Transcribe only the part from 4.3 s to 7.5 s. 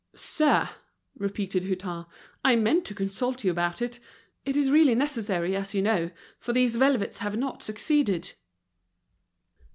It is really necessary, as you know, for these velvets have